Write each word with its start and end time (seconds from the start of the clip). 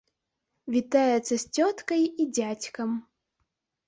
Вітаецца 0.75 1.27
з 1.31 1.37
цёткай 1.57 2.01
і 2.23 2.25
дзядзькам. 2.37 2.97